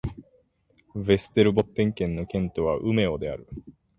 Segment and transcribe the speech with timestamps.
[0.95, 3.47] ヴェステルボッテン県の県都はウメオである